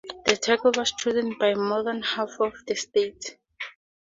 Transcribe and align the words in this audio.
A 0.25 0.35
turtle 0.35 0.71
was 0.77 0.93
chosen 0.93 1.37
by 1.37 1.53
more 1.53 1.83
than 1.83 2.01
half 2.01 2.31
of 2.39 2.53
the 2.65 2.73
states. 2.73 3.35